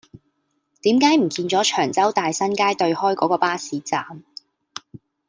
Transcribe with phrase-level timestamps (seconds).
[0.81, 4.23] 點解唔見左長洲大新街對開嗰個巴士站